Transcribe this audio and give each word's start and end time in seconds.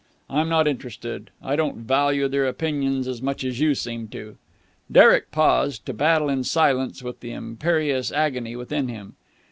I'm 0.31 0.49
not 0.49 0.67
interested. 0.67 1.29
I 1.43 1.55
don't 1.55 1.77
value 1.85 2.27
their 2.27 2.47
opinions 2.47 3.07
as 3.07 3.21
much 3.21 3.43
as 3.43 3.59
you 3.59 3.75
seem 3.75 4.07
to." 4.07 4.35
Derek 4.91 5.29
paused, 5.29 5.85
to 5.85 5.93
battle 5.93 6.27
in 6.27 6.43
silence 6.43 7.03
with 7.03 7.19
the 7.19 7.33
imperious 7.33 8.11
agony 8.11 8.55
within 8.55 8.87
him. 8.87 9.13